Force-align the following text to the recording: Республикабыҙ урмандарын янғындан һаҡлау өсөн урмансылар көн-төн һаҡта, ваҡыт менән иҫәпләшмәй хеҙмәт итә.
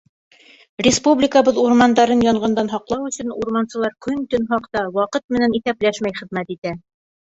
Республикабыҙ 0.87 1.59
урмандарын 1.65 2.25
янғындан 2.29 2.73
һаҡлау 2.73 3.13
өсөн 3.13 3.37
урмансылар 3.37 3.97
көн-төн 4.09 4.53
һаҡта, 4.57 4.87
ваҡыт 5.01 5.39
менән 5.39 5.59
иҫәпләшмәй 5.63 6.23
хеҙмәт 6.23 6.61
итә. 6.61 6.79